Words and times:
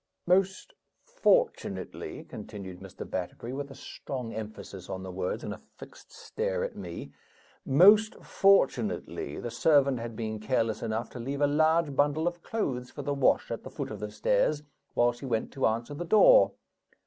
"Most 0.25 0.73
fortunately," 1.03 2.23
continued 2.23 2.79
Mr. 2.79 3.07
Batterbury, 3.07 3.53
with 3.53 3.69
a 3.69 3.75
strong 3.75 4.33
emphasis 4.33 4.89
on 4.89 5.03
the 5.03 5.11
words, 5.11 5.43
and 5.43 5.53
a 5.53 5.61
fixed 5.77 6.11
stare 6.11 6.63
at 6.63 6.75
me; 6.75 7.13
"most 7.67 8.15
fortunately, 8.15 9.39
the 9.39 9.51
servant 9.51 9.99
had 9.99 10.15
been 10.15 10.39
careless 10.39 10.81
enough 10.81 11.11
to 11.11 11.19
leave 11.19 11.41
a 11.41 11.45
large 11.45 11.95
bundle 11.95 12.27
of 12.27 12.41
clothes 12.41 12.89
for 12.89 13.03
the 13.03 13.13
wash 13.13 13.51
at 13.51 13.61
the 13.61 13.69
foot 13.69 13.91
of 13.91 13.99
the 13.99 14.09
stairs, 14.09 14.63
while 14.95 15.11
she 15.11 15.27
went 15.27 15.53
to 15.53 15.67
answer 15.67 15.93
the 15.93 16.03
door. 16.03 16.53